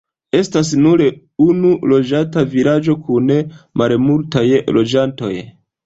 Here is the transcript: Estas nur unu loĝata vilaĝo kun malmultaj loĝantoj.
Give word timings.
Estas 0.37 0.71
nur 0.85 1.03
unu 1.47 1.75
loĝata 1.93 2.45
vilaĝo 2.55 2.99
kun 3.05 3.31
malmultaj 3.83 4.49
loĝantoj. 4.79 5.35